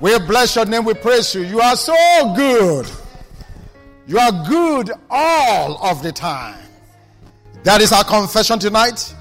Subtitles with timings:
[0.00, 0.84] We bless your name.
[0.84, 1.42] We praise you.
[1.42, 1.94] You are so
[2.34, 2.90] good.
[4.06, 6.58] You are good all of the time.
[7.62, 9.14] That is our confession tonight.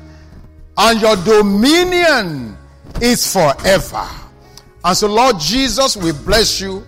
[0.77, 2.57] And your dominion
[3.01, 4.07] is forever.
[4.83, 6.85] And so, Lord Jesus, we bless you.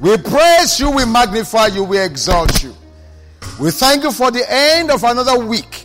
[0.00, 0.90] We praise you.
[0.90, 1.84] We magnify you.
[1.84, 2.74] We exalt you.
[3.60, 5.84] We thank you for the end of another week.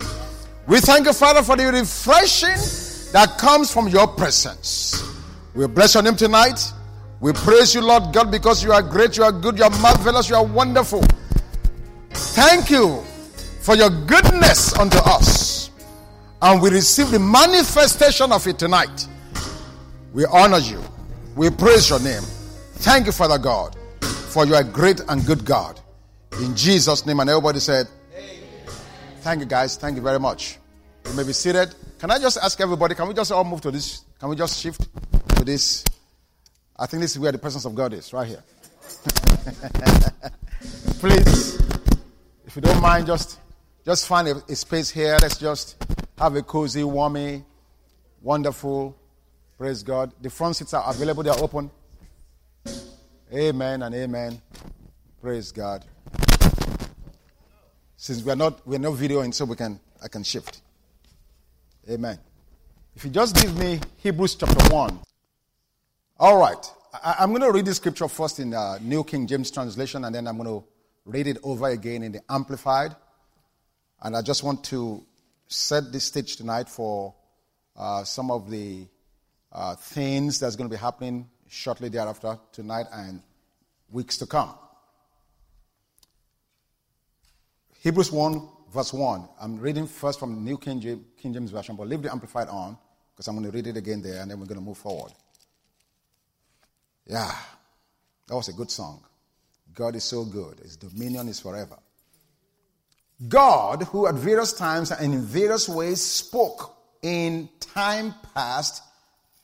[0.68, 5.04] We thank you, Father, for the refreshing that comes from your presence.
[5.54, 6.72] We bless your name tonight.
[7.24, 10.30] We praise you, Lord God, because you are great, you are good, you are marvelous,
[10.30, 11.02] you are wonderful.
[12.10, 13.02] Thank you
[13.62, 15.72] for your goodness unto us.
[16.42, 19.08] And we receive the manifestation of it tonight.
[20.12, 20.84] We honor you.
[21.38, 22.24] We praise your name.
[22.74, 25.80] Thank you, Father God, for you are great and good God.
[26.42, 27.22] In Jesus' name.
[27.22, 28.36] And everybody said, Amen.
[29.22, 29.78] Thank you, guys.
[29.78, 30.58] Thank you very much.
[31.06, 31.74] You may be seated.
[32.00, 34.04] Can I just ask everybody, can we just all move to this?
[34.20, 34.90] Can we just shift
[35.38, 35.86] to this?
[36.84, 38.44] I think this is where the presence of God is, right here.
[41.00, 41.56] Please,
[42.46, 43.40] if you don't mind, just
[43.86, 45.18] just find a, a, space here.
[45.22, 45.82] Let's just
[46.18, 47.46] have a cozy, warmy,
[48.22, 48.98] wonderful.
[49.58, 50.12] Praise God.
[50.22, 51.72] The front seats are available, they are open.
[53.34, 54.42] Amen and amen.
[55.22, 55.86] Praise God.
[57.96, 60.60] Since we are not we're not videoing, so we can I can shift.
[61.90, 62.20] Amen.
[62.94, 65.00] If you just give me Hebrews chapter one.
[66.24, 66.72] All right.
[67.04, 70.06] I, am going to read the scripture first in the uh, New King James translation,
[70.06, 70.66] and then I'm going to
[71.04, 72.96] read it over again in the Amplified.
[74.02, 75.04] And I just want to
[75.50, 77.14] set the stage tonight for
[77.76, 78.88] uh, some of the
[79.52, 83.22] uh, things that's going to be happening shortly thereafter, tonight and
[83.92, 84.56] weeks to come.
[87.80, 89.28] Hebrews 1, verse 1.
[89.42, 92.48] I'm reading first from the New King James, King James Version, but leave the Amplified
[92.48, 92.78] on
[93.14, 95.12] because I'm going to read it again there and then we're going to move forward.
[97.06, 97.36] Yeah,
[98.28, 99.04] that was a good song.
[99.74, 101.78] God is so good, His dominion is forever.
[103.28, 108.82] God, who at various times and in various ways spoke in time past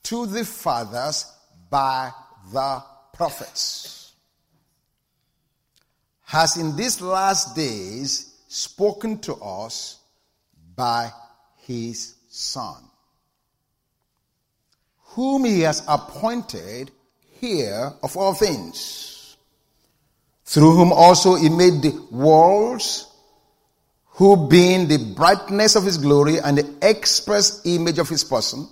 [0.04, 1.32] to the fathers
[1.70, 2.12] by
[2.52, 2.84] the
[3.14, 4.14] prophets,
[6.26, 10.00] has in these last days spoken to us
[10.76, 11.12] by
[11.58, 12.84] his Son,
[15.00, 16.92] whom he has appointed
[17.40, 19.38] here of all things,
[20.46, 23.08] through whom also he made the worlds,
[24.06, 28.68] who being the brightness of his glory and the express image of his person,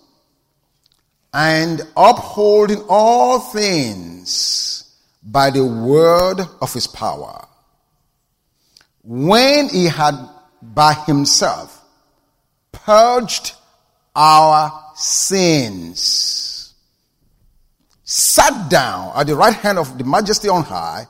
[1.34, 7.46] and upholding all things by the word of his power.
[9.04, 10.16] When he had
[10.62, 11.82] by himself
[12.72, 13.54] purged
[14.16, 16.57] our sins,
[18.10, 21.06] sat down at the right hand of the majesty on high,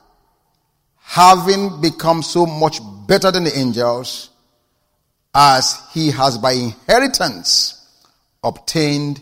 [1.00, 4.30] having become so much better than the angels,
[5.32, 7.86] as he has by inheritance
[8.42, 9.20] obtained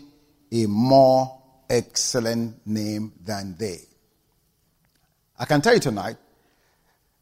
[0.51, 1.39] a more
[1.69, 3.79] excellent name than they.
[5.37, 6.17] I can tell you tonight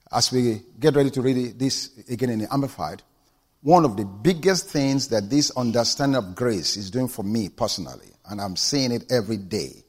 [0.09, 3.03] as we get ready to read this again in the Amplified,
[3.61, 8.07] one of the biggest things that this understanding of grace is doing for me personally,
[8.29, 9.83] and I'm seeing it every day,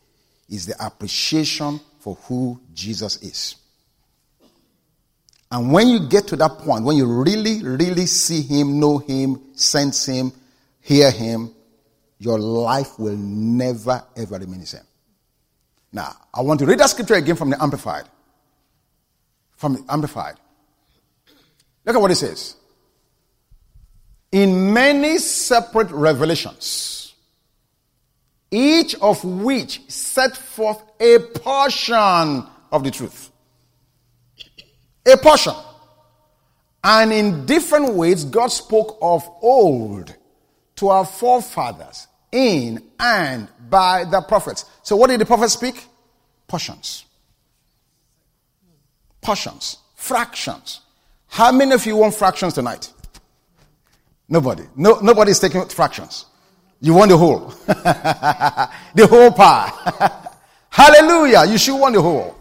[0.49, 3.57] is the appreciation for who Jesus is.
[5.51, 9.41] And when you get to that point, when you really, really see Him, know Him,
[9.55, 10.33] sense Him,
[10.81, 11.53] hear Him,
[12.19, 14.81] your life will never, ever remain the same.
[15.93, 18.09] Now, I want to read that scripture again from the Amplified
[19.57, 20.37] from the Amplified.
[21.85, 22.57] Look at what it says.
[24.33, 26.96] In many separate revelations,
[28.51, 33.31] each of which set forth a portion of the truth.
[35.07, 35.55] A portion.
[36.83, 40.15] And in different ways, God spoke of old
[40.77, 44.65] to our forefathers in and by the prophets.
[44.83, 45.85] So, what did the prophets speak?
[46.47, 47.07] Portions
[49.27, 50.81] portions, fractions.
[51.27, 52.93] How many of you want fractions tonight?
[54.29, 54.63] Nobody.
[54.77, 56.27] No, nobody's taking fractions.
[56.81, 57.49] You want the whole.
[58.95, 59.73] the whole pie.
[60.71, 61.45] Hallelujah.
[61.47, 62.37] You should want the whole.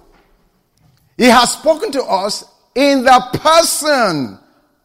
[1.18, 2.44] He has spoken to us
[2.74, 4.38] in the person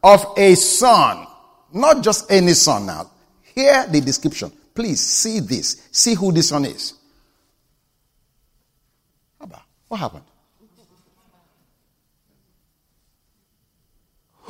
[0.02, 1.26] of a son.
[1.73, 3.11] Not just any son now.
[3.55, 4.52] Hear the description.
[4.75, 5.88] Please see this.
[5.91, 6.94] See who this son is.
[9.88, 10.23] What happened?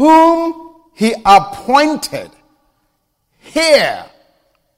[0.01, 2.31] whom he appointed
[3.39, 4.10] here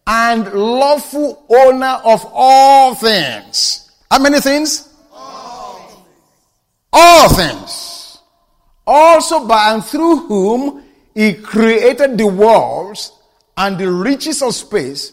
[0.07, 3.91] and lawful owner of all things.
[4.11, 4.89] How many things?
[5.13, 6.07] All.
[6.93, 8.19] all things,
[8.87, 10.83] also by and through whom
[11.15, 13.13] he created the worlds
[13.57, 15.13] and the riches of space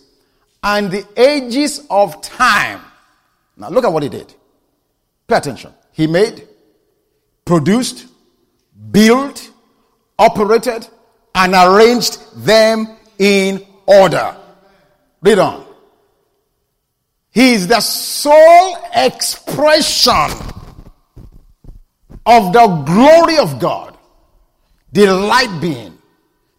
[0.64, 2.82] and the ages of time.
[3.58, 4.34] Now look at what he did.
[5.28, 5.74] Pay attention.
[5.92, 6.48] He made,
[7.46, 8.08] produced,
[8.92, 9.52] built,
[10.18, 10.88] operated,
[11.36, 12.88] and arranged them
[13.18, 14.36] in order.
[15.22, 15.66] Read on.
[17.32, 20.30] He is the sole expression
[22.26, 23.98] of the glory of God,
[24.92, 25.98] the light being,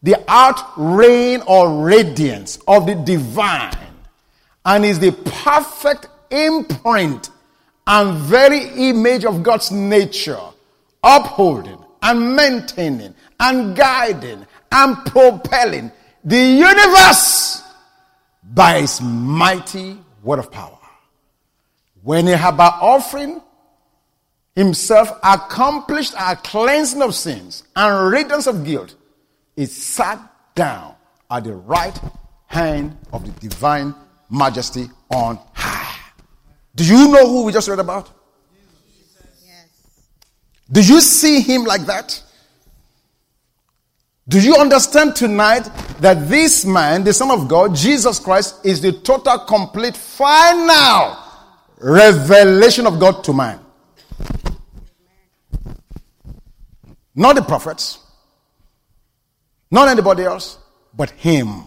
[0.02, 3.94] the out reign or radiance of the divine,
[4.64, 7.30] and is the perfect imprint
[7.86, 10.40] and very image of God's nature,
[11.02, 15.90] upholding and maintaining and guiding and propelling
[16.24, 17.62] the universe
[18.52, 20.78] by his mighty word of power.
[22.02, 23.40] When he had by offering
[24.56, 28.94] himself accomplished our cleansing of sins and riddance of guilt,
[29.54, 30.20] he sat
[30.54, 30.94] down
[31.30, 31.98] at the right
[32.46, 33.94] hand of the divine
[34.28, 35.96] majesty on high.
[36.74, 38.10] Do you know who we just read about?
[39.46, 39.68] Yes.
[40.70, 42.22] Do you see him like that?
[44.30, 45.68] Do you understand tonight
[45.98, 51.18] that this man, the Son of God, Jesus Christ, is the total, complete, final
[51.80, 53.58] revelation of God to man?
[57.12, 57.98] Not the prophets,
[59.68, 60.58] not anybody else,
[60.94, 61.64] but him.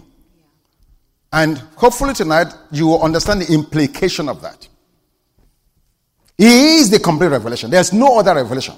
[1.34, 4.70] And hopefully tonight you will understand the implication of that.
[6.38, 7.70] He is the complete revelation.
[7.70, 8.76] There's no other revelation.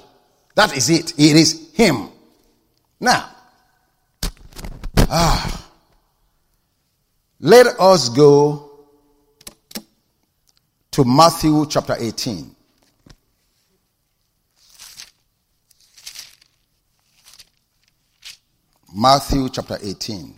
[0.56, 1.12] That is it.
[1.12, 2.08] It is him.
[2.98, 3.30] Now,
[5.08, 5.70] Ah.
[7.38, 8.70] Let us go
[10.90, 12.56] to Matthew chapter 18.
[18.94, 20.34] Matthew chapter 18.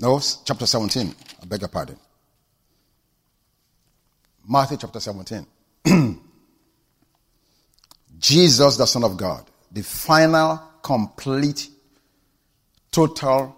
[0.00, 1.14] No, chapter 17.
[1.42, 1.96] I beg your pardon.
[4.48, 5.46] Matthew chapter 17.
[8.20, 11.68] Jesus, the Son of God, the final, complete,
[12.92, 13.56] total,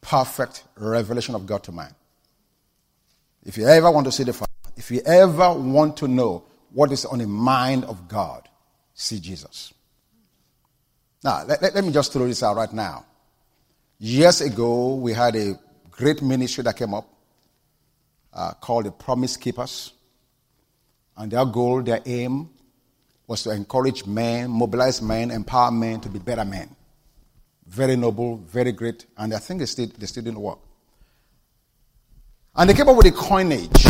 [0.00, 1.94] perfect revelation of God to man.
[3.44, 6.92] If you ever want to see the Father, if you ever want to know what
[6.92, 8.46] is on the mind of God,
[8.92, 9.72] see Jesus.
[11.24, 13.06] Now, let, let, let me just throw this out right now.
[13.98, 15.58] Years ago, we had a
[15.90, 17.08] great ministry that came up
[18.34, 19.94] uh, called the Promise Keepers.
[21.16, 22.50] And their goal, their aim,
[23.26, 26.74] was to encourage men, mobilize men, empower men to be better men.
[27.66, 30.58] Very noble, very great, and I think they still, they still didn't work.
[32.54, 33.84] And they came up with a coinage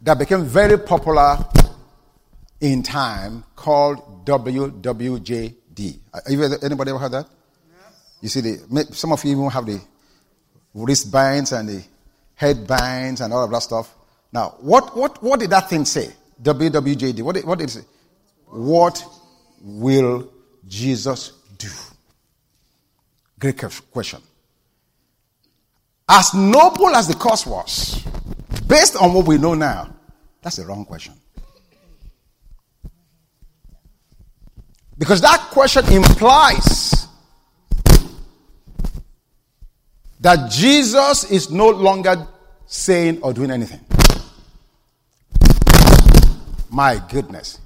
[0.00, 1.38] that became very popular
[2.60, 5.98] in time called WWJD.
[6.12, 7.26] Uh, anybody ever heard that?
[7.70, 8.16] Yes.
[8.20, 9.80] You see, the, some of you even have the
[10.74, 11.84] wristbands and the
[12.34, 13.94] headbands and all of that stuff.
[14.32, 16.10] Now, what, what, what did that thing say?
[16.42, 17.22] WWJD.
[17.22, 17.84] What, what is it?
[18.46, 19.04] What
[19.60, 20.32] will
[20.66, 21.68] Jesus do?
[23.38, 24.20] Great question.
[26.08, 28.02] As noble as the cause was,
[28.66, 29.94] based on what we know now,
[30.40, 31.14] that's the wrong question.
[34.96, 37.06] Because that question implies
[40.20, 42.26] that Jesus is no longer
[42.66, 43.80] saying or doing anything.
[46.70, 47.60] My goodness.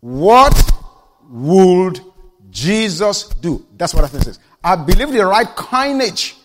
[0.00, 0.72] What
[1.28, 2.00] would
[2.50, 3.64] Jesus do?
[3.76, 4.38] That's what I think says.
[4.62, 6.36] I believe the right coinage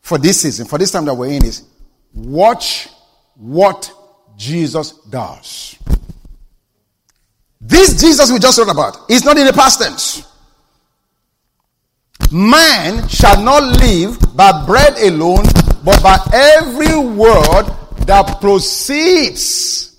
[0.00, 1.64] for this season, for this time that we're in, is
[2.14, 2.88] watch
[3.34, 3.92] what
[4.36, 5.76] Jesus does.
[7.60, 10.26] This Jesus we just read about is not in the past tense.
[12.32, 15.44] Man shall not live by bread alone,
[15.84, 17.64] but by every word
[18.06, 19.89] that proceeds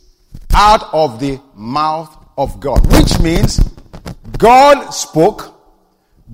[0.54, 3.60] out of the mouth of God, which means
[4.38, 5.54] God spoke,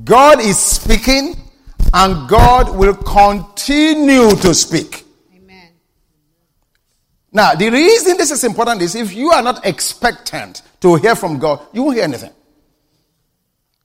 [0.04, 1.36] God is speaking,
[1.94, 5.06] and God will continue to speak.
[5.36, 5.72] Amen.
[7.32, 11.40] Now, the reason this is important is if you are not expectant to hear from
[11.40, 12.32] God, you won't hear anything.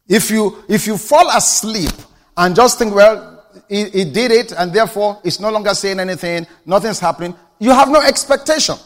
[0.08, 1.92] If you if you fall asleep
[2.36, 6.46] and just think, well, he, he did it, and therefore it's no longer saying anything,
[6.66, 8.76] nothing's happening, you have no expectation.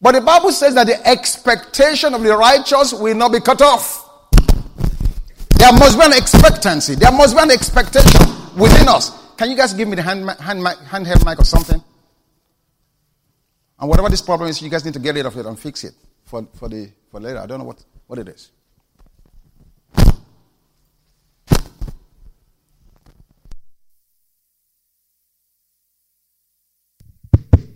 [0.00, 4.04] But the Bible says that the expectation of the righteous will not be cut off.
[5.50, 6.94] There must be an expectancy.
[6.94, 8.20] There must be an expectation
[8.56, 11.82] within us can you guys give me the hand, hand handheld mic or something?
[13.78, 15.84] And whatever this problem is, you guys need to get rid of it and fix
[15.84, 17.38] it for, for, the, for later.
[17.38, 18.28] I don't know what, what it.
[18.28, 18.50] Is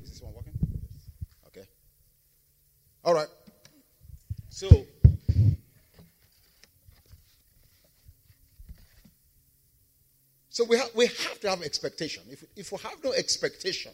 [0.02, 0.54] this one working?
[1.48, 1.66] Okay.
[3.04, 3.28] All right.
[4.60, 4.68] So,
[10.50, 12.24] so we have, we have to have expectation.
[12.30, 13.92] If, if we have no expectation,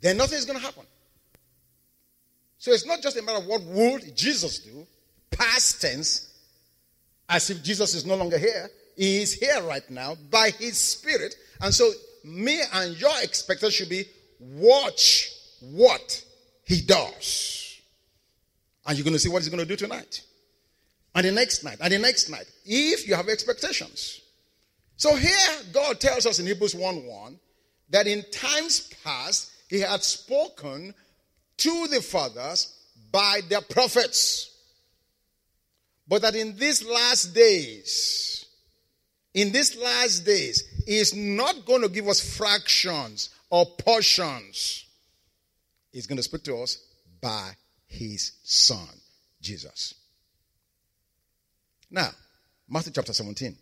[0.00, 0.84] then nothing is going to happen.
[2.58, 4.86] So it's not just a matter of what would Jesus do,
[5.32, 6.32] past tense,
[7.28, 8.70] as if Jesus is no longer here.
[8.96, 11.34] He is here right now by his spirit.
[11.60, 11.90] And so
[12.22, 14.04] me and your expectation should be
[14.38, 16.24] watch what
[16.64, 17.57] he does.
[18.88, 20.22] And you're going to see what he's going to do tonight.
[21.14, 24.20] And the next night, and the next night, if you have expectations.
[24.96, 27.38] So here, God tells us in Hebrews 1 1
[27.90, 30.94] that in times past, he had spoken
[31.58, 32.74] to the fathers
[33.12, 34.56] by their prophets.
[36.08, 38.46] But that in these last days,
[39.34, 44.86] in these last days, he is not going to give us fractions or portions.
[45.92, 46.78] He's going to speak to us
[47.20, 47.50] by
[47.88, 48.88] his son,
[49.40, 49.94] Jesus.
[51.90, 52.10] Now,
[52.68, 53.56] Matthew chapter 17.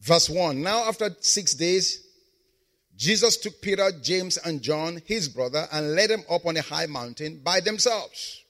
[0.00, 2.06] Verse 1 Now, after six days,
[2.96, 6.86] Jesus took Peter, James, and John, his brother, and led them up on a high
[6.86, 8.42] mountain by themselves.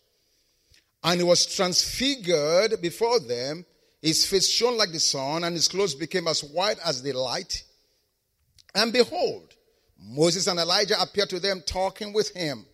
[1.02, 3.64] And he was transfigured before them.
[4.00, 7.64] His face shone like the sun, and his clothes became as white as the light.
[8.74, 9.51] And behold,
[10.04, 12.66] Moses and Elijah appeared to them, talking with him.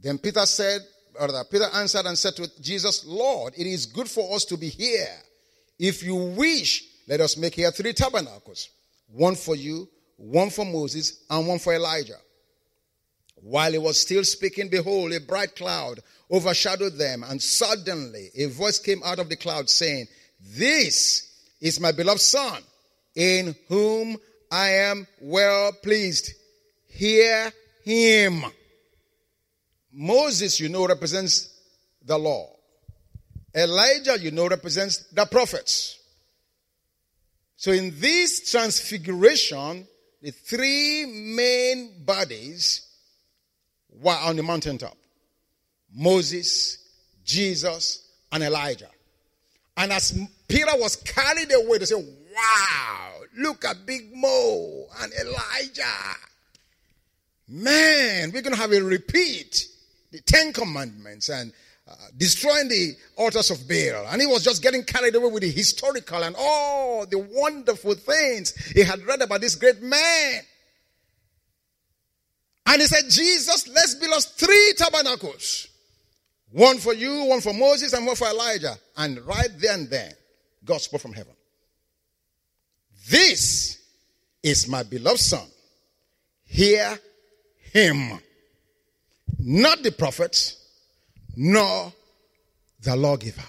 [0.00, 0.82] Then Peter said,
[1.18, 4.68] or Peter answered and said to Jesus, Lord, it is good for us to be
[4.68, 5.16] here.
[5.78, 8.68] If you wish, let us make here three tabernacles
[9.10, 12.18] one for you, one for Moses, and one for Elijah.
[13.36, 18.78] While he was still speaking, behold, a bright cloud overshadowed them, and suddenly a voice
[18.78, 20.06] came out of the cloud saying,
[20.40, 22.62] This is my beloved Son,
[23.14, 24.18] in whom
[24.50, 26.32] I am well pleased.
[26.86, 27.52] Hear
[27.84, 28.44] him.
[29.92, 31.50] Moses, you know, represents
[32.04, 32.50] the law.
[33.54, 35.98] Elijah, you know, represents the prophets.
[37.56, 39.86] So in this transfiguration,
[40.22, 42.86] the three main bodies
[44.00, 44.96] were on the mountaintop
[45.94, 46.78] Moses,
[47.24, 48.90] Jesus, and Elijah.
[49.76, 52.04] And as Peter was carried away, they said,
[52.38, 56.14] Wow, look at Big Mo and Elijah.
[57.48, 59.66] Man, we're going to have a repeat.
[60.10, 61.52] The Ten Commandments and
[61.86, 64.06] uh, destroying the altars of Baal.
[64.08, 68.54] And he was just getting carried away with the historical and all the wonderful things
[68.72, 70.40] he had read about this great man.
[72.66, 75.68] And he said, Jesus, let's build us three tabernacles.
[76.50, 78.76] One for you, one for Moses, and one for Elijah.
[78.96, 80.12] And right there and then,
[80.64, 81.32] God spoke from heaven.
[83.08, 83.78] This
[84.42, 85.46] is my beloved son.
[86.44, 86.98] Hear
[87.72, 88.20] him.
[89.38, 90.56] Not the prophet,
[91.36, 91.92] nor
[92.82, 93.42] the lawgiver.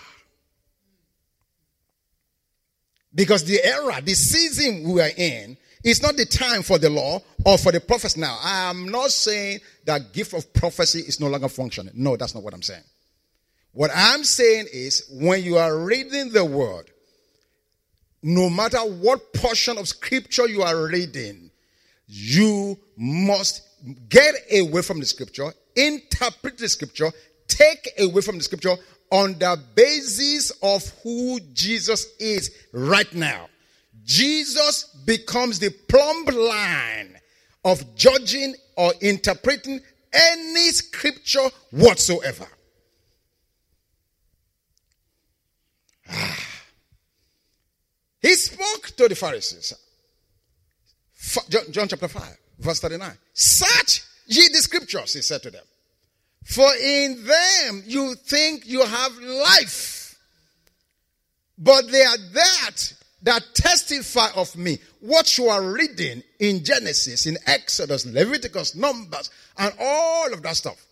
[3.13, 7.21] Because the era, the season we are in, is not the time for the law
[7.45, 8.37] or for the prophets now.
[8.41, 11.93] I am not saying that gift of prophecy is no longer functioning.
[11.95, 12.83] No, that's not what I'm saying.
[13.71, 16.91] What I'm saying is when you are reading the word,
[18.21, 21.51] no matter what portion of scripture you are reading,
[22.07, 23.61] you must
[24.09, 27.11] get away from the scripture, interpret the scripture,
[27.47, 28.75] take away from the scripture
[29.11, 33.47] on the basis of who Jesus is right now.
[34.03, 37.15] Jesus becomes the plumb line
[37.63, 39.79] of judging or interpreting
[40.13, 42.47] any scripture whatsoever.
[46.09, 46.38] Ah.
[48.21, 49.73] He spoke to the Pharisees.
[51.49, 53.11] John, John chapter 5, verse 39.
[53.33, 55.63] Search ye the scriptures, he said to them.
[56.45, 60.17] For in them you think you have life.
[61.57, 64.79] But they are that that testify of me.
[65.01, 70.85] What you are reading in Genesis, in Exodus, Leviticus, Numbers, and all of that stuff.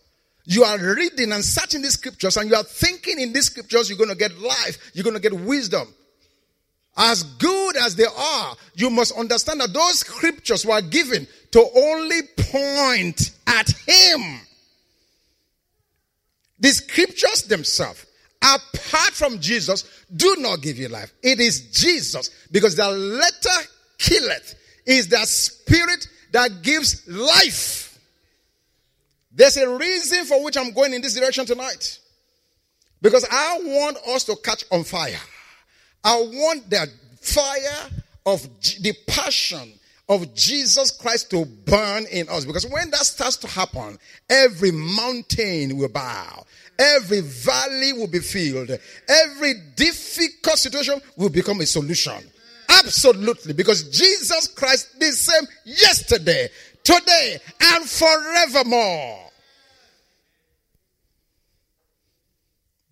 [0.44, 3.98] You are reading and searching the scriptures and you are thinking in these scriptures you're
[3.98, 5.92] going to get life, you're going to get wisdom.
[6.98, 12.22] As good as they are, you must understand that those scriptures were given to only
[12.36, 14.40] point at Him.
[16.58, 18.04] The scriptures themselves
[18.42, 21.12] apart from Jesus do not give you life.
[21.22, 27.96] It is Jesus because the letter killeth is the spirit that gives life.
[29.32, 32.00] There's a reason for which I'm going in this direction tonight.
[33.00, 35.20] Because I want us to catch on fire.
[36.08, 37.90] I want the fire
[38.24, 38.40] of
[38.80, 39.74] the passion
[40.08, 42.46] of Jesus Christ to burn in us.
[42.46, 43.98] Because when that starts to happen,
[44.30, 46.46] every mountain will bow,
[46.78, 48.70] every valley will be filled,
[49.06, 52.14] every difficult situation will become a solution.
[52.70, 53.52] Absolutely.
[53.52, 56.48] Because Jesus Christ the same yesterday,
[56.84, 59.30] today, and forevermore.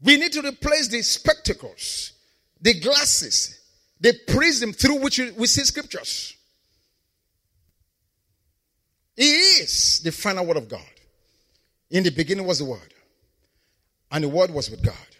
[0.02, 2.12] We need to replace the spectacles,
[2.66, 3.60] the glasses,
[4.00, 6.34] the prism through which we see scriptures.
[9.14, 10.80] He is the final word of God.
[11.92, 12.92] In the beginning was the Word,
[14.10, 15.10] and the Word was with God,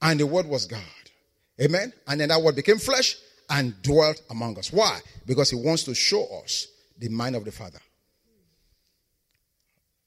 [0.00, 0.80] and the Word was God.
[1.60, 1.92] Amen.
[2.06, 3.16] And then that Word became flesh
[3.50, 4.72] and dwelt among us.
[4.72, 5.00] Why?
[5.26, 7.80] Because He wants to show us the mind of the Father.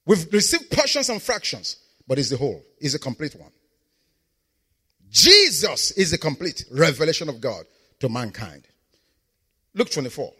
[0.05, 1.75] We've received portions and fractions,
[2.07, 3.51] but it's the whole, it's a complete one.
[5.09, 7.65] Jesus is the complete revelation of God
[7.99, 8.67] to mankind.
[9.73, 10.33] Luke 24.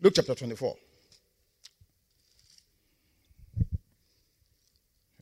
[0.00, 0.76] Luke chapter 24.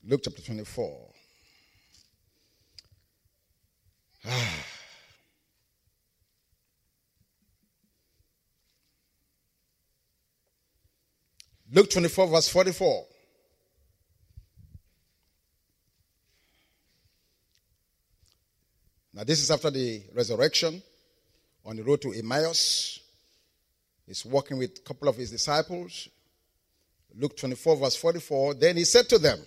[0.04, 1.10] Luke chapter 24.
[4.26, 4.66] Ah.
[11.72, 13.06] Luke 24, verse 44.
[19.20, 20.82] Now, this is after the resurrection
[21.66, 23.00] on the road to Emmaus.
[24.06, 26.08] He's walking with a couple of his disciples.
[27.14, 28.54] Luke 24, verse 44.
[28.54, 29.38] Then he said to them,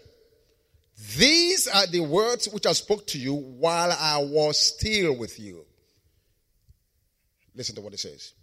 [1.18, 5.66] These are the words which I spoke to you while I was still with you.
[7.56, 8.34] Listen to what he says.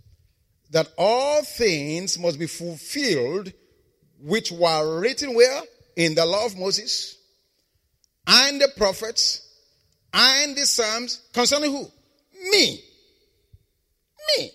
[0.73, 3.52] That all things must be fulfilled
[4.21, 5.63] which were written where?
[5.95, 7.17] In the law of Moses
[8.26, 9.47] and the prophets
[10.13, 11.87] and the Psalms concerning who?
[12.51, 12.81] Me.
[14.37, 14.51] Me.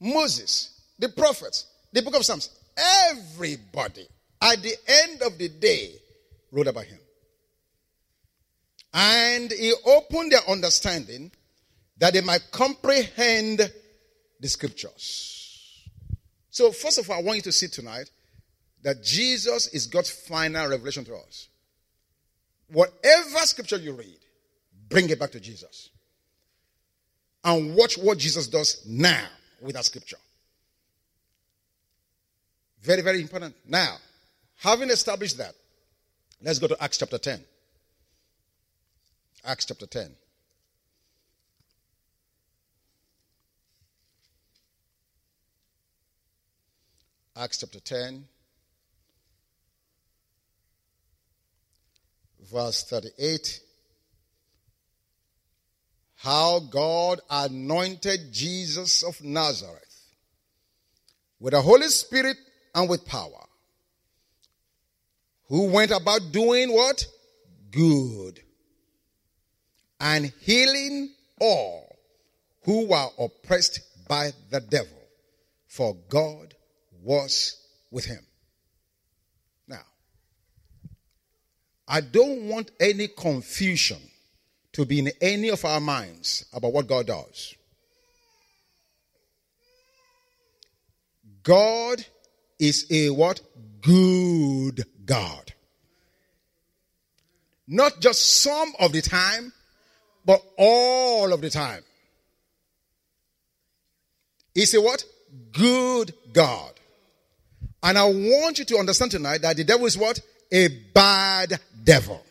[0.00, 2.50] Moses, the prophets, the book of Psalms.
[3.10, 4.06] Everybody
[4.40, 5.94] at the end of the day
[6.50, 6.98] wrote about him.
[8.92, 11.30] And he opened their understanding
[11.98, 13.72] that they might comprehend
[14.40, 15.86] the scriptures.
[16.50, 18.10] So, first of all, I want you to see tonight
[18.82, 21.48] that Jesus is God's final revelation to us.
[22.68, 24.18] Whatever scripture you read,
[24.90, 25.88] bring it back to Jesus.
[27.42, 29.24] And watch what Jesus does now
[29.62, 30.18] with that scripture.
[32.82, 33.54] Very, very important.
[33.66, 33.96] Now,
[34.58, 35.54] having established that,
[36.42, 37.42] let's go to Acts chapter 10.
[39.46, 40.10] Acts chapter 10.
[47.36, 48.26] Acts chapter 10.
[52.50, 53.60] verse 38.
[56.22, 60.10] How God anointed Jesus of Nazareth
[61.38, 62.36] with the Holy Spirit
[62.74, 63.46] and with power,
[65.48, 67.06] who went about doing what?
[67.70, 68.40] Good.
[69.98, 71.96] And healing all
[72.64, 75.00] who were oppressed by the devil,
[75.68, 76.52] for God
[77.02, 77.56] was
[77.90, 78.26] with him.
[79.66, 79.86] Now,
[81.88, 84.09] I don't want any confusion
[84.72, 87.54] to be in any of our minds about what God does.
[91.42, 92.04] God
[92.58, 93.40] is a what?
[93.80, 95.52] Good God.
[97.66, 99.52] Not just some of the time,
[100.24, 101.82] but all of the time.
[104.54, 105.04] He's a what?
[105.52, 106.72] Good God.
[107.82, 110.20] And I want you to understand tonight that the devil is what?
[110.52, 112.24] A bad devil.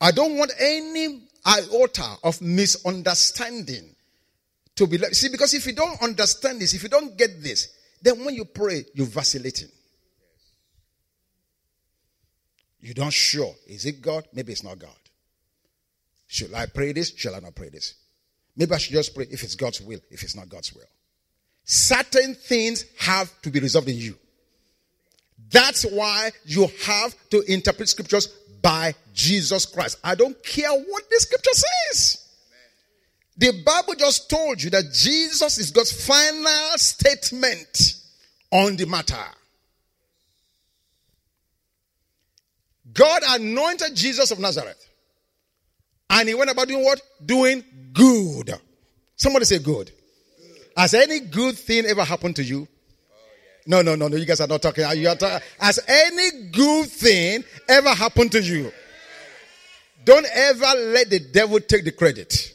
[0.00, 3.94] I don't want any iota of misunderstanding
[4.76, 4.98] to be.
[4.98, 8.44] See, because if you don't understand this, if you don't get this, then when you
[8.44, 9.68] pray, you're vacillating.
[12.80, 13.54] You don't sure.
[13.66, 14.26] Is it God?
[14.32, 14.90] Maybe it's not God.
[16.28, 17.16] Should I pray this?
[17.16, 17.94] Shall I not pray this?
[18.56, 20.86] Maybe I should just pray if it's God's will, if it's not God's will.
[21.64, 24.16] Certain things have to be resolved in you.
[25.50, 28.28] That's why you have to interpret scriptures
[28.66, 29.96] by Jesus Christ.
[30.02, 32.28] I don't care what the scripture says.
[33.36, 37.94] The Bible just told you that Jesus is God's final statement
[38.50, 39.22] on the matter.
[42.92, 44.84] God anointed Jesus of Nazareth
[46.10, 47.00] And he went about doing what?
[47.24, 48.52] Doing good.
[49.14, 49.92] Somebody say good.
[50.76, 52.66] Has any good thing ever happened to you?
[53.66, 54.16] No, no, no, no.
[54.16, 54.84] You guys are not talking.
[54.96, 55.46] You are talking.
[55.58, 58.72] Has any good thing ever happened to you?
[60.04, 62.54] Don't ever let the devil take the credit.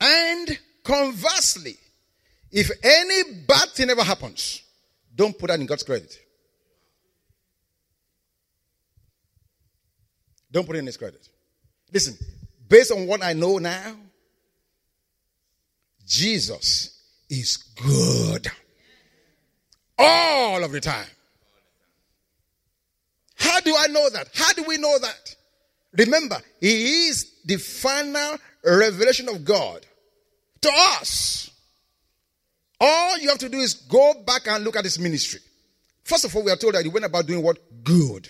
[0.00, 1.76] And conversely,
[2.50, 4.62] if any bad thing ever happens,
[5.14, 6.18] don't put that in God's credit.
[10.50, 11.28] Don't put it in his credit.
[11.92, 12.16] Listen,
[12.68, 13.94] based on what I know now,
[16.06, 16.93] Jesus
[17.40, 18.50] is good
[19.98, 21.06] all of the time.
[23.36, 24.28] How do I know that?
[24.34, 25.36] How do we know that?
[25.96, 29.86] Remember, He is the final revelation of God
[30.62, 31.50] to us.
[32.80, 35.40] All you have to do is go back and look at His ministry.
[36.02, 37.58] First of all, we are told that He went about doing what?
[37.84, 38.28] Good.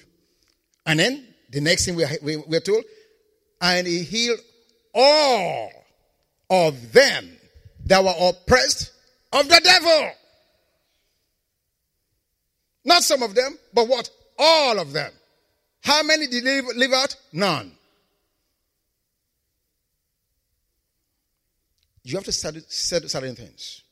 [0.87, 2.85] And then the next thing we are, we, we are told,
[3.61, 4.41] and He healed
[4.95, 5.71] all
[6.51, 7.37] of them
[7.87, 8.93] that were oppressed
[9.35, 10.11] of the devil.
[12.85, 14.09] Not some of them, but what?
[14.39, 15.13] All of them.
[15.83, 17.17] How many did he leave out?
[17.33, 17.73] None.
[22.03, 22.63] You have to settle
[23.09, 23.83] certain things.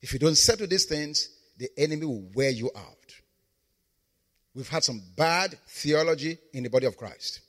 [0.00, 2.94] If you don't settle these things, the enemy will wear you out.
[4.54, 7.40] We've had some bad theology in the body of Christ.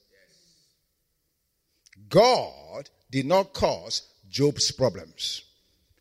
[2.10, 5.44] God did not cause Job's problems.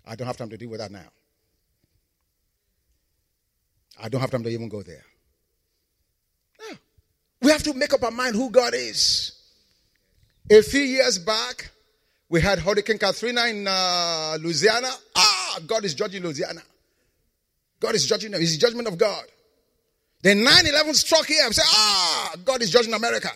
[0.07, 1.11] I don't have time to deal with that now.
[4.01, 5.05] I don't have time to even go there.
[6.61, 6.77] No.
[7.43, 9.33] We have to make up our mind who God is.
[10.51, 11.71] A few years back,
[12.29, 14.89] we had Hurricane Katrina in uh, Louisiana.
[15.17, 16.63] Ah, God is judging Louisiana.
[17.81, 18.41] God is judging them.
[18.41, 19.25] It's the judgment of God.
[20.23, 21.43] Then 9 11 struck here.
[21.47, 23.31] I say, ah, God is judging America.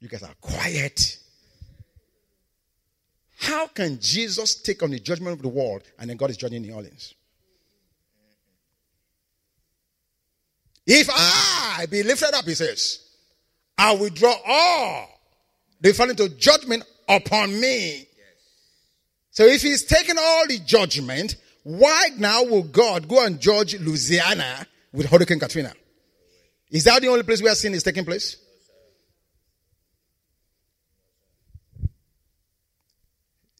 [0.00, 1.18] You guys are quiet.
[3.38, 6.62] How can Jesus take on the judgment of the world and then God is judging
[6.62, 7.14] New Orleans?
[10.86, 13.00] If I be lifted up, he says,
[13.76, 15.16] I will draw all
[15.94, 18.06] fall into judgment upon me.
[19.30, 24.66] So if he's taken all the judgment, why now will God go and judge Louisiana
[24.92, 25.72] with Hurricane Katrina?
[26.70, 28.36] Is that the only place where sin is taking place?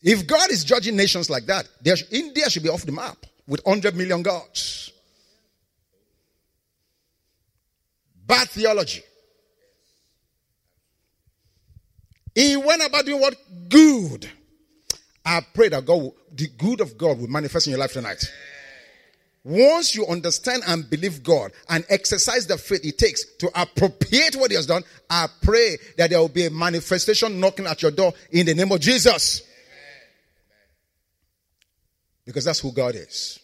[0.02, 1.68] If God is judging nations like that,
[2.10, 4.92] India should be off the map with 100 million gods.
[8.26, 9.02] Bad theology.
[12.34, 13.36] He went about doing what?
[13.68, 14.28] Good.
[15.24, 18.22] I pray that God, will, the good of God will manifest in your life tonight.
[19.42, 24.50] Once you understand and believe God and exercise the faith it takes to appropriate what
[24.50, 28.12] He has done, I pray that there will be a manifestation knocking at your door
[28.32, 29.42] in the name of Jesus.
[32.24, 33.38] Because that's who God is.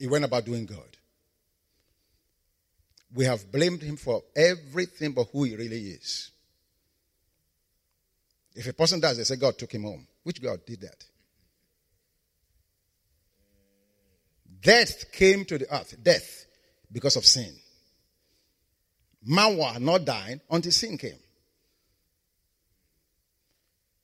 [0.00, 0.91] He went about doing good
[3.14, 6.30] we have blamed him for everything but who he really is.
[8.54, 10.06] If a person dies, they say God took him home.
[10.22, 11.04] Which God did that?
[14.60, 15.96] Death came to the earth.
[16.02, 16.46] Death
[16.90, 17.52] because of sin.
[19.24, 21.18] Man was not dying until sin came.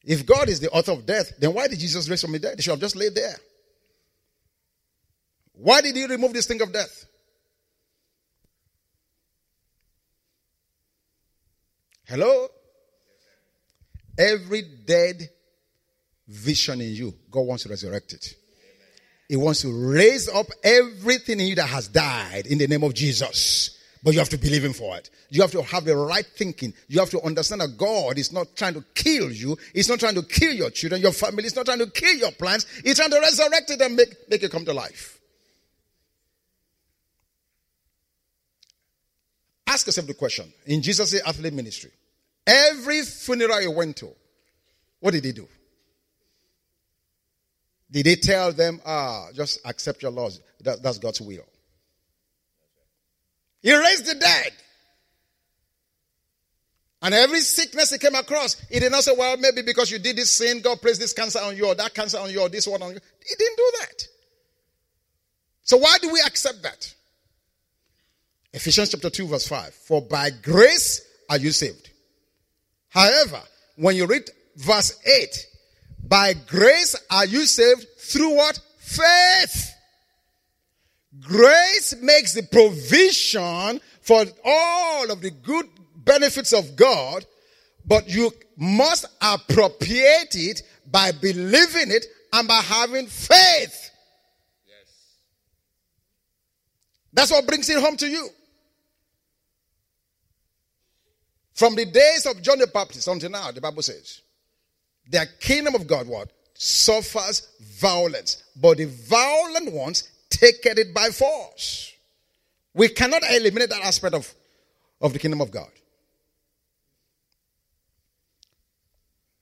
[0.05, 2.57] If God is the author of death, then why did Jesus raise from the dead?
[2.57, 3.37] He should have just laid there.
[5.53, 7.05] Why did he remove this thing of death?
[12.09, 12.49] Hello?
[14.18, 15.29] Every dead
[16.27, 18.35] vision in you, God wants to resurrect it.
[19.29, 22.94] He wants to raise up everything in you that has died in the name of
[22.94, 23.79] Jesus.
[24.03, 25.11] But you have to believe Him for it.
[25.29, 26.73] You have to have the right thinking.
[26.87, 29.59] You have to understand that God is not trying to kill you.
[29.75, 31.42] He's not trying to kill your children, your family.
[31.42, 32.66] He's not trying to kill your plans.
[32.85, 35.17] He's trying to resurrect it and make, make it come to life.
[39.78, 41.92] Ask yourself the question in Jesus' earthly ministry
[42.44, 44.08] Every funeral he went to,
[44.98, 45.46] what did he do?
[47.88, 50.40] Did he tell them, ah, just accept your laws?
[50.62, 51.46] That, that's God's will.
[53.62, 54.52] He raised the dead.
[57.00, 60.16] And every sickness he came across, he did not say, well, maybe because you did
[60.16, 62.66] this sin, God placed this cancer on you, or that cancer on you, or this
[62.66, 62.98] one on you.
[63.24, 64.08] He didn't do that.
[65.62, 66.94] So why do we accept that?
[68.52, 69.74] Ephesians chapter 2, verse 5.
[69.74, 71.88] For by grace are you saved
[72.88, 73.40] However,
[73.76, 75.46] when you read verse 8,
[76.08, 78.58] by grace are you saved through what?
[78.78, 79.74] Faith.
[81.20, 87.26] Grace makes the provision for all of the good benefits of God,
[87.84, 93.90] but you must appropriate it by believing it and by having faith.
[94.66, 95.16] Yes.
[97.12, 98.28] That's what brings it home to you.
[101.59, 104.23] From the days of John the Baptist until now, the Bible says,
[105.11, 106.31] the kingdom of God what?
[106.55, 107.49] Suffers
[107.81, 108.44] violence.
[108.55, 111.92] But the violent ones take it by force.
[112.75, 114.33] We cannot eliminate that aspect of,
[115.01, 115.71] of the kingdom of God.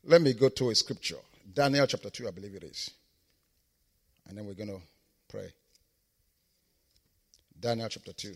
[0.03, 1.19] Let me go to a scripture.
[1.53, 2.93] Daniel chapter 2, I believe it is.
[4.27, 4.81] And then we're going to
[5.29, 5.53] pray.
[7.61, 8.35] Daniel chapter 2.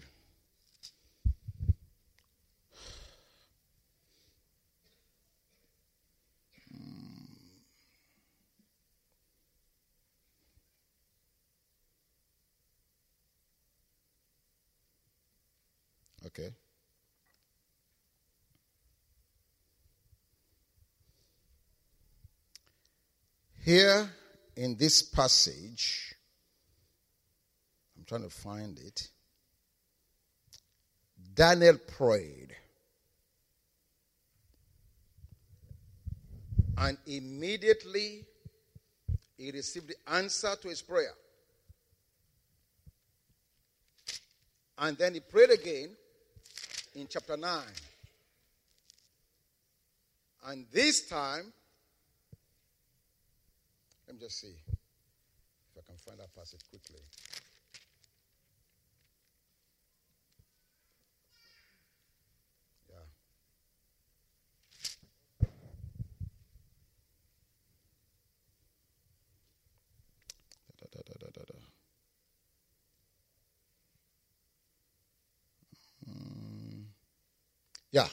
[16.30, 16.50] Okay.
[23.64, 24.08] Here
[24.56, 26.14] in this passage,
[27.96, 29.08] I'm trying to find it.
[31.34, 32.54] Daniel prayed.
[36.78, 38.24] And immediately
[39.36, 41.14] he received the answer to his prayer.
[44.78, 45.90] And then he prayed again
[46.94, 47.62] in chapter 9.
[50.46, 51.52] And this time,
[54.06, 57.00] let me just see if I can find that passage quickly.
[77.90, 78.08] Yeah.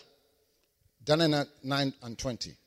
[1.04, 2.58] Daniel 9 and 20.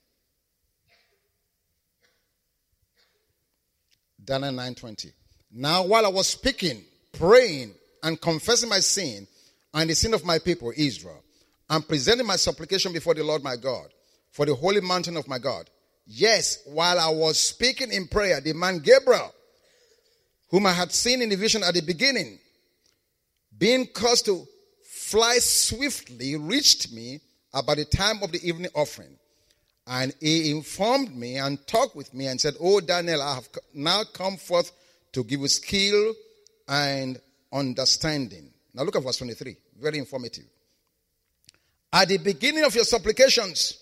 [4.25, 5.13] Daniel 9:20.
[5.53, 9.27] Now while I was speaking, praying, and confessing my sin
[9.75, 11.23] and the sin of my people Israel,
[11.69, 13.89] and presenting my supplication before the Lord my God,
[14.31, 15.69] for the holy mountain of my God.
[16.07, 19.35] Yes, while I was speaking in prayer, the man Gabriel,
[20.49, 22.39] whom I had seen in the vision at the beginning,
[23.57, 24.47] being caused to
[25.11, 27.21] fly swiftly, reached me
[27.53, 29.17] about the time of the evening offering.
[29.87, 34.05] And he informed me and talked with me and said, Oh, Daniel, I have now
[34.05, 34.71] come forth
[35.13, 36.15] to give you skill
[36.69, 37.21] and
[37.53, 38.53] understanding.
[38.73, 39.57] Now look at verse 23.
[39.81, 40.45] Very informative.
[41.93, 43.79] At the beginning of your supplications,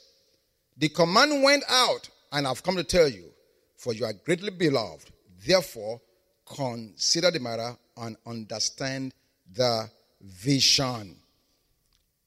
[0.79, 3.31] the command went out, and I've come to tell you,
[3.77, 5.11] for you are greatly beloved.
[5.47, 6.01] Therefore,
[6.47, 9.13] consider the matter and understand
[9.53, 11.17] the vision.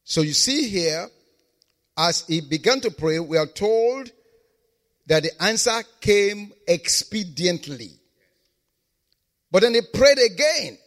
[0.03, 1.07] So you see here,
[1.97, 4.11] as he began to pray, we are told
[5.07, 7.91] that the answer came expediently.
[9.51, 10.77] But then he prayed again.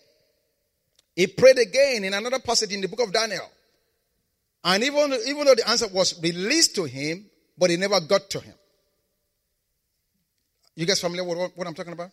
[1.15, 3.49] He prayed again in another passage in the book of Daniel.
[4.65, 8.41] And even, even though the answer was released to him, but it never got to
[8.41, 8.55] him.
[10.75, 12.11] You guys familiar with what, what I'm talking about?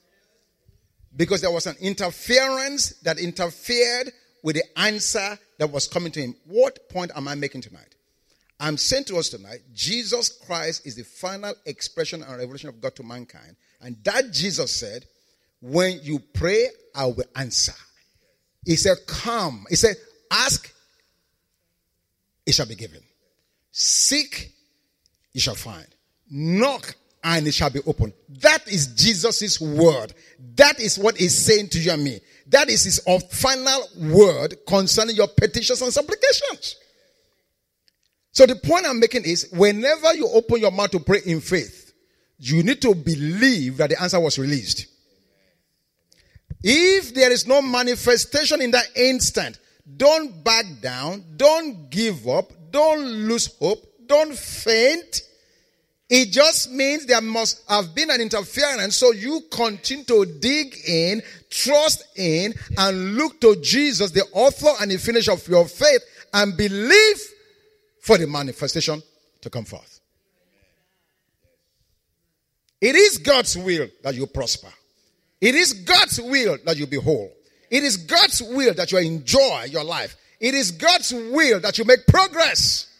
[1.15, 4.11] Because there was an interference that interfered
[4.43, 6.35] with the answer that was coming to him.
[6.45, 7.95] What point am I making tonight?
[8.59, 12.95] I'm saying to us tonight, Jesus Christ is the final expression and revelation of God
[12.95, 13.55] to mankind.
[13.81, 15.05] And that Jesus said,
[15.61, 17.73] when you pray, I will answer.
[18.65, 19.65] He said, come.
[19.69, 19.95] He said,
[20.29, 20.71] ask,
[22.45, 23.01] it shall be given.
[23.71, 24.51] Seek,
[25.33, 25.87] you shall find.
[26.29, 28.13] Knock, and it shall be opened.
[28.41, 30.13] That is Jesus' word.
[30.55, 32.19] That is what he's saying to you and me.
[32.47, 32.99] That is his
[33.31, 36.75] final word concerning your petitions and supplications.
[38.31, 41.93] So the point I'm making is whenever you open your mouth to pray in faith,
[42.39, 44.87] you need to believe that the answer was released.
[46.63, 49.59] If there is no manifestation in that instant,
[49.97, 55.21] don't back down, don't give up, don't lose hope, don't faint.
[56.13, 58.97] It just means there must have been an interference.
[58.97, 64.91] So you continue to dig in, trust in, and look to Jesus, the author and
[64.91, 66.01] the finisher of your faith,
[66.33, 67.21] and believe
[68.01, 69.01] for the manifestation
[69.39, 70.01] to come forth.
[72.81, 74.67] It is God's will that you prosper.
[75.39, 77.31] It is God's will that you be whole.
[77.69, 80.17] It is God's will that you enjoy your life.
[80.41, 82.90] It is God's will that you make progress.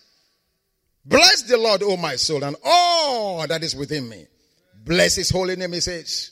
[1.05, 4.27] Bless the Lord, O my soul, and all that is within me.
[4.83, 6.31] Bless his holy name, he says.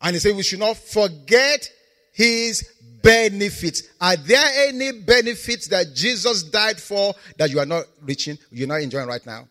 [0.00, 1.68] And he said, we should not forget
[2.12, 2.68] his
[3.02, 3.82] benefits.
[4.00, 8.80] Are there any benefits that Jesus died for that you are not reaching, you're not
[8.80, 9.48] enjoying right now?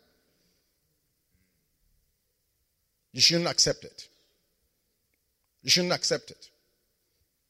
[3.11, 4.07] You shouldn't accept it.
[5.63, 6.49] You shouldn't accept it.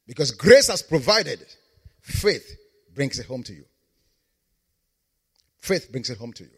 [0.07, 1.45] Because grace has provided,
[2.01, 2.57] faith
[2.95, 3.65] brings it home to you.
[5.67, 6.57] Faith brings it home to you.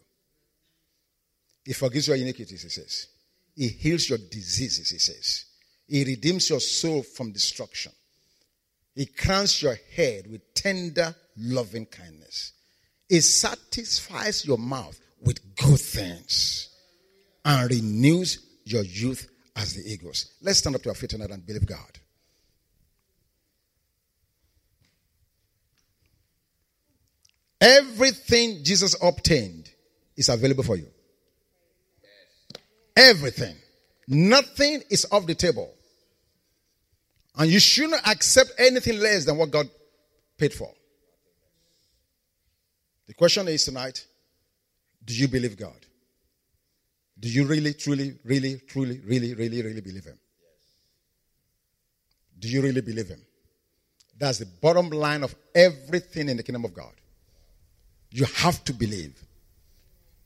[1.64, 3.08] He forgives your iniquities, he says.
[3.56, 5.46] He heals your diseases, he says.
[5.88, 7.90] He redeems your soul from destruction.
[8.94, 12.52] He crowns your head with tender, loving kindness.
[13.08, 16.68] He satisfies your mouth with good things
[17.44, 20.34] and renews your youth as the eagles.
[20.40, 21.98] Let's stand up to our feet tonight and believe God.
[27.60, 29.70] Everything Jesus obtained
[30.16, 30.86] is available for you.
[32.96, 33.54] Everything.
[34.08, 35.72] Nothing is off the table.
[37.36, 39.68] And you shouldn't accept anything less than what God
[40.36, 40.70] paid for.
[43.06, 44.04] The question is tonight
[45.04, 45.86] do you believe God?
[47.18, 50.18] Do you really, truly, really, truly, really, really, really believe Him?
[52.38, 53.20] Do you really believe Him?
[54.18, 56.92] That's the bottom line of everything in the kingdom of God.
[58.10, 59.14] You have to believe.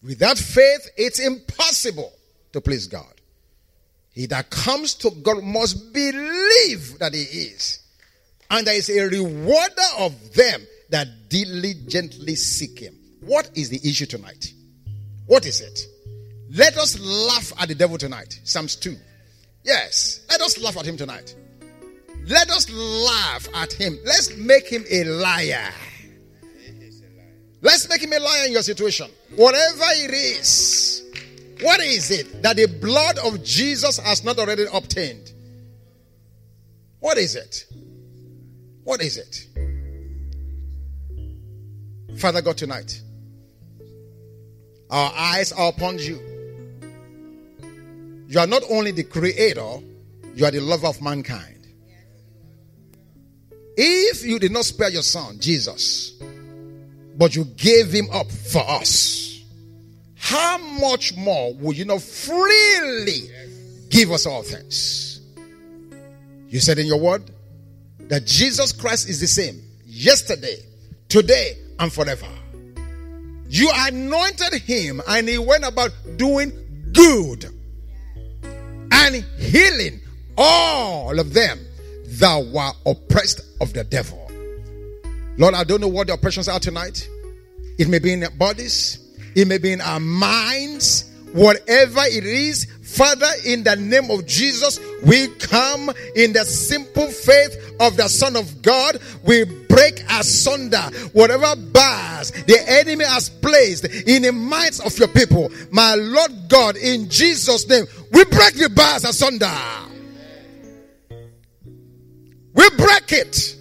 [0.02, 2.12] Without faith, it's impossible
[2.52, 3.12] to please God.
[4.12, 7.80] He that comes to God must believe that He is.
[8.50, 12.94] And there is a rewarder of them that diligently seek Him.
[13.20, 14.52] What is the issue tonight?
[15.26, 15.86] What is it?
[16.50, 18.40] Let us laugh at the devil tonight.
[18.44, 18.96] Psalms 2.
[19.64, 21.34] Yes, let us laugh at him tonight.
[22.26, 23.98] Let us laugh at him.
[24.04, 25.72] Let's make him a liar.
[27.64, 29.10] Let's make him a liar in your situation.
[29.36, 31.02] Whatever it is,
[31.62, 35.32] what is it that the blood of Jesus has not already obtained?
[37.00, 37.64] What is it?
[38.84, 39.48] What is it?
[42.18, 43.00] Father God, tonight,
[44.90, 46.20] our eyes are upon you.
[48.28, 49.78] You are not only the creator,
[50.34, 51.66] you are the lover of mankind.
[53.78, 56.20] If you did not spare your son, Jesus,
[57.16, 59.42] but you gave him up for us.
[60.16, 63.30] How much more will you not freely
[63.90, 65.20] give us all things?
[66.48, 67.30] You said in your word
[68.08, 70.56] that Jesus Christ is the same yesterday,
[71.08, 72.28] today, and forever.
[73.48, 76.52] You anointed him and he went about doing
[76.92, 77.46] good
[78.90, 80.00] and healing
[80.36, 81.58] all of them
[82.06, 84.23] that were oppressed of the devil.
[85.36, 87.08] Lord, I don't know what the oppressions are tonight.
[87.78, 88.98] It may be in our bodies,
[89.34, 92.66] it may be in our minds, whatever it is.
[92.82, 98.36] Father, in the name of Jesus, we come in the simple faith of the Son
[98.36, 99.00] of God.
[99.24, 105.50] We break asunder whatever bars the enemy has placed in the minds of your people.
[105.72, 109.50] My Lord God, in Jesus' name, we break the bars asunder.
[112.54, 113.56] We break it.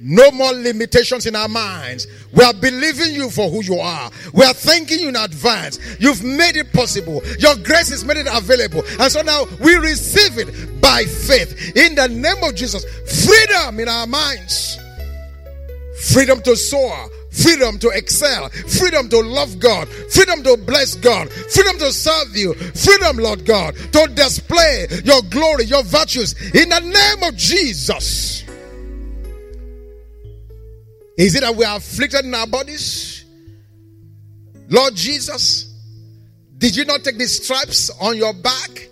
[0.00, 2.06] No more limitations in our minds.
[2.32, 4.10] We are believing you for who you are.
[4.34, 5.78] We are thanking you in advance.
[5.98, 7.22] You've made it possible.
[7.38, 8.82] Your grace has made it available.
[9.00, 11.76] And so now we receive it by faith.
[11.76, 12.84] In the name of Jesus,
[13.24, 14.78] freedom in our minds,
[15.98, 21.78] freedom to soar, freedom to excel, freedom to love God, freedom to bless God, freedom
[21.78, 27.28] to serve you, freedom, Lord God, to display your glory, your virtues in the name
[27.28, 28.44] of Jesus.
[31.16, 33.24] Is it that we are afflicted in our bodies?
[34.68, 35.72] Lord Jesus,
[36.58, 38.88] did you not take the stripes on your back?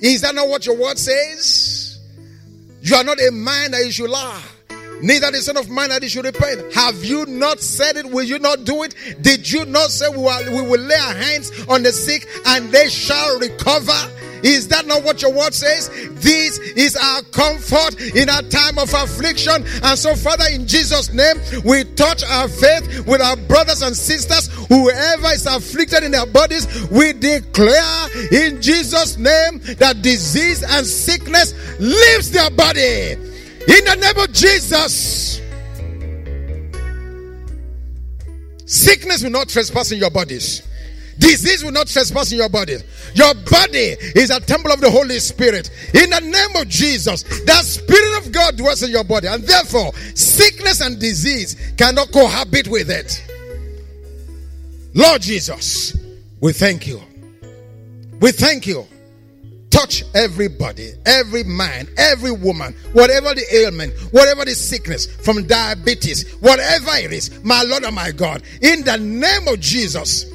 [0.00, 2.00] Is that not what your word says?
[2.80, 4.42] You are not a man that you should lie,
[5.02, 6.74] neither the son of man that you should repent.
[6.74, 8.06] Have you not said it?
[8.06, 8.94] Will you not do it?
[9.20, 12.88] Did you not say we we will lay our hands on the sick and they
[12.88, 13.92] shall recover?
[14.42, 15.88] Is that not what your word says?
[16.12, 19.64] This is our comfort in our time of affliction.
[19.82, 24.48] And so, Father, in Jesus' name, we touch our faith with our brothers and sisters,
[24.68, 26.88] whoever is afflicted in their bodies.
[26.90, 33.12] We declare in Jesus' name that disease and sickness leaves their body.
[33.12, 35.40] In the name of Jesus.
[38.66, 40.62] Sickness will not trespass in your bodies.
[41.22, 42.78] Disease will not trespass in your body.
[43.14, 45.70] Your body is a temple of the Holy Spirit.
[45.94, 49.28] In the name of Jesus, the Spirit of God dwells in your body.
[49.28, 53.24] And therefore, sickness and disease cannot cohabit with it.
[54.94, 55.96] Lord Jesus,
[56.40, 57.00] we thank you.
[58.20, 58.84] We thank you
[59.70, 66.90] touch everybody, every man, every woman, whatever the ailment, whatever the sickness, from diabetes, whatever
[66.96, 70.31] it is, my Lord and my God, in the name of Jesus.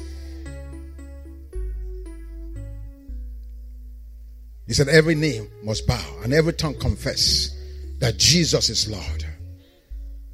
[4.68, 7.50] He said, Every knee must bow and every tongue confess
[7.98, 9.24] that Jesus is Lord.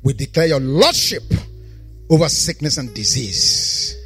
[0.03, 1.23] We declare your Lordship
[2.11, 3.97] over sickness and disease.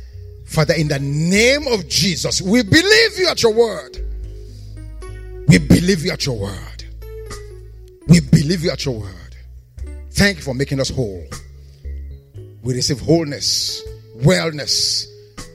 [0.45, 3.99] Father, in the name of Jesus, we believe you at your word.
[5.49, 6.85] We believe you at your word.
[8.07, 9.37] We believe you at your word.
[10.13, 11.27] Thank you for making us whole.
[12.63, 13.83] We receive wholeness,
[14.19, 15.07] wellness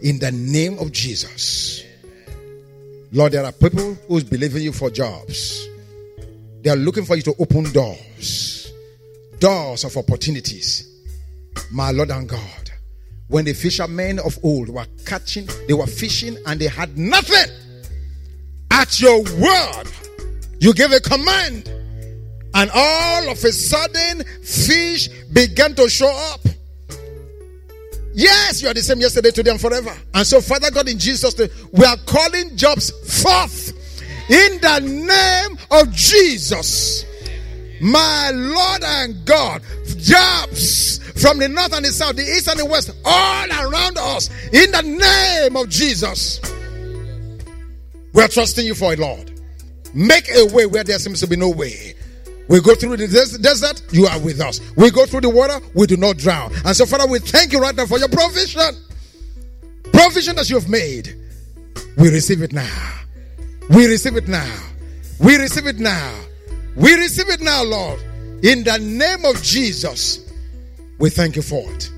[0.01, 1.82] in the name of Jesus.
[3.16, 5.70] Lord, there are people who's believing you for jobs.
[6.64, 8.74] They are looking for you to open doors,
[9.38, 10.89] doors of opportunities.
[11.72, 12.72] My Lord and God,
[13.28, 17.55] when the fishermen of old were catching, they were fishing and they had nothing.
[18.72, 19.91] At your word,
[20.59, 21.68] you gave a command,
[22.55, 26.41] and all of a sudden, fish began to show up.
[28.14, 29.95] Yes, you are the same yesterday, today, and forever.
[30.14, 32.91] And so, Father God, in Jesus' name, we are calling jobs
[33.22, 33.74] forth
[34.30, 37.05] in the name of Jesus.
[37.82, 39.61] My Lord and God,
[39.97, 44.30] jobs from the north and the south, the east and the west, all around us,
[44.53, 46.39] in the name of Jesus.
[48.14, 49.32] We are trusting you for it, Lord.
[49.93, 51.95] Make a way where there seems to be no way.
[52.47, 54.59] We go through the desert, you are with us.
[54.75, 56.53] We go through the water, we do not drown.
[56.65, 58.75] And so, Father, we thank you right now for your provision.
[59.91, 61.15] Provision that you have made.
[61.97, 62.99] We receive it now.
[63.69, 64.55] We receive it now.
[65.19, 66.19] We receive it now.
[66.75, 68.01] We receive it now, Lord.
[68.43, 70.29] In the name of Jesus,
[70.99, 71.89] we thank you for it.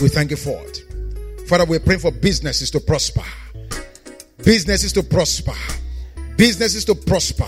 [0.00, 0.84] We thank you for it.
[1.48, 3.24] Father, we pray for businesses to prosper
[4.48, 5.54] businesses to prosper,
[6.36, 7.46] businesses to prosper.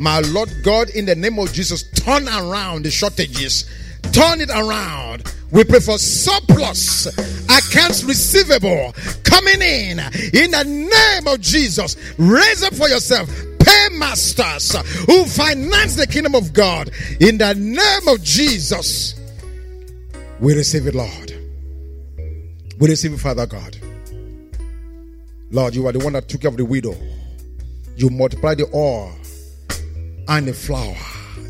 [0.00, 3.68] My Lord God, in the name of Jesus, turn around the shortages,
[4.12, 5.30] turn it around.
[5.50, 7.06] We pray for surplus
[7.44, 8.94] accounts receivable
[9.24, 9.98] coming in
[10.32, 11.98] in the name of Jesus.
[12.16, 13.28] Raise up for yourself
[13.58, 14.74] paymasters
[15.04, 16.90] who finance the kingdom of God
[17.20, 19.20] in the name of Jesus.
[20.40, 21.36] We receive it, Lord.
[22.78, 23.76] We receive it, Father God.
[25.50, 26.96] Lord, you are the one that took care of the widow.
[27.96, 29.19] You multiplied the oil
[30.28, 30.96] and the flour.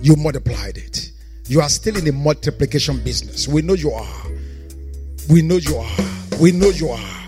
[0.02, 1.12] You multiplied it.
[1.46, 3.48] You are still in the multiplication business.
[3.48, 4.26] We know you are.
[5.28, 5.96] We know you are.
[6.40, 7.20] We know you are.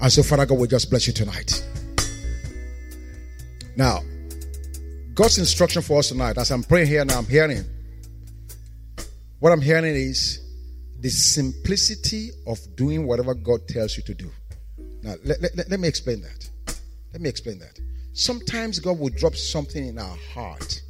[0.00, 1.66] And so, Father God, we just bless you tonight.
[3.76, 4.00] Now,
[5.14, 7.64] God's instruction for us tonight, as I'm praying here now, I'm hearing.
[9.40, 10.40] What I'm hearing is
[11.00, 14.30] the simplicity of doing whatever God tells you to do.
[15.02, 16.50] Now, let, let, let me explain that.
[17.12, 17.78] Let me explain that.
[18.14, 20.80] Sometimes God will drop something in our heart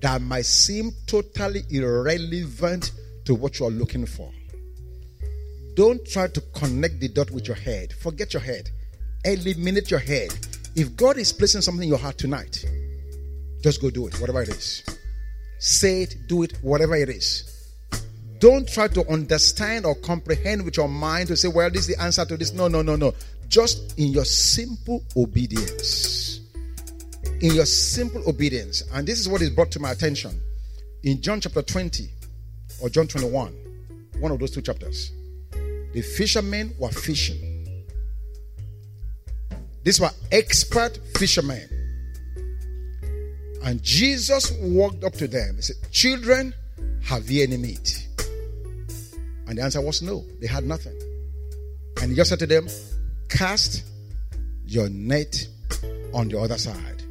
[0.00, 2.92] that might seem totally irrelevant
[3.24, 4.30] to what you are looking for.
[5.74, 7.92] Don't try to connect the dot with your head.
[7.92, 8.70] Forget your head.
[9.24, 10.30] Eliminate your head.
[10.76, 12.64] If God is placing something in your heart tonight,
[13.60, 14.84] just go do it, whatever it is.
[15.58, 17.72] Say it, do it, whatever it is.
[18.38, 22.02] Don't try to understand or comprehend with your mind to say, well, this is the
[22.02, 22.52] answer to this.
[22.52, 23.12] No, no, no, no.
[23.48, 26.33] Just in your simple obedience.
[27.44, 28.82] In your simple obedience.
[28.94, 30.40] And this is what is brought to my attention
[31.02, 32.08] in John chapter 20
[32.80, 33.54] or John 21,
[34.18, 35.12] one of those two chapters.
[35.92, 37.68] The fishermen were fishing.
[39.82, 41.68] These were expert fishermen.
[43.62, 45.56] And Jesus walked up to them.
[45.56, 46.54] He said, Children,
[47.02, 48.08] have ye any meat?
[49.46, 50.98] And the answer was no, they had nothing.
[52.00, 52.68] And he just said to them,
[53.28, 53.84] Cast
[54.64, 55.46] your net
[56.14, 57.03] on the other side.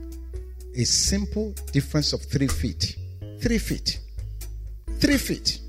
[0.76, 2.98] A simple difference of three feet.
[3.40, 4.00] Three feet.
[5.00, 5.60] Three feet.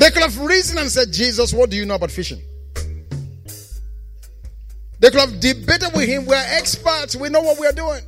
[0.00, 2.40] They could have reasoned and said, Jesus, what do you know about fishing?
[4.98, 6.24] They could have debated with him.
[6.24, 7.16] We're experts.
[7.16, 8.02] We know what we're doing.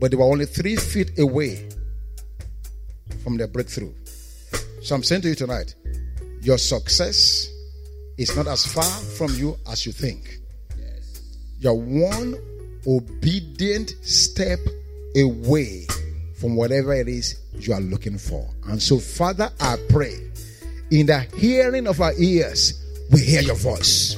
[0.00, 1.68] But they were only three feet away
[3.22, 3.92] from their breakthrough.
[4.82, 5.74] So I'm saying to you tonight,
[6.42, 7.48] your success
[8.16, 10.38] is not as far from you as you think.
[11.58, 12.34] You're one
[12.86, 14.58] obedient step
[15.16, 15.86] away
[16.34, 18.48] from whatever it is you are looking for.
[18.66, 20.30] And so, Father, I pray
[20.90, 24.16] in the hearing of our ears, we hear your voice.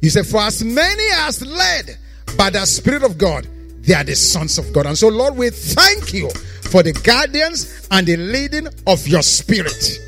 [0.00, 1.96] You say, For as many as led
[2.36, 3.46] by the Spirit of God,
[3.80, 4.86] they are the sons of God.
[4.86, 9.98] And so, Lord, we thank you for the guidance and the leading of your spirit.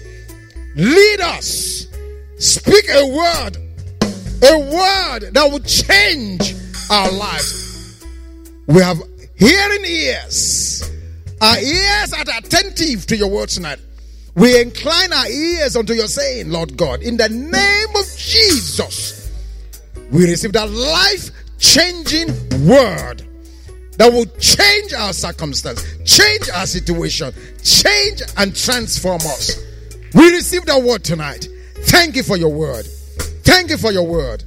[0.74, 1.86] Lead us.
[2.38, 3.56] Speak a word,
[4.42, 6.54] a word that will change
[6.90, 7.65] our lives.
[8.66, 9.00] We have
[9.36, 10.90] hearing ears.
[11.40, 13.78] Our ears are attentive to your word tonight.
[14.34, 19.30] We incline our ears unto your saying, Lord God, in the name of Jesus.
[20.10, 22.28] We receive that life changing
[22.66, 23.22] word
[23.98, 29.58] that will change our circumstance, change our situation, change and transform us.
[30.14, 31.48] We receive that word tonight.
[31.84, 32.86] Thank you for your word.
[33.44, 34.44] Thank you for your word.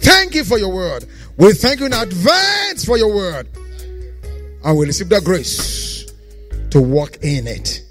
[0.00, 1.06] Thank you for your word.
[1.36, 3.48] We thank you in advance for your word.
[4.62, 6.12] And we receive the grace
[6.70, 7.82] to walk in it.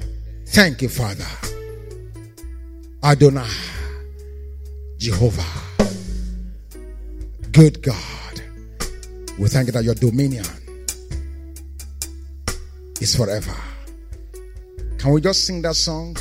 [0.48, 1.26] Thank you, Father.
[3.04, 3.48] Adonai,
[4.98, 5.46] Jehovah,
[7.52, 8.42] good God.
[9.40, 10.46] We thank you that your dominion
[13.00, 13.56] is forever.
[14.98, 16.18] Can we just sing that song?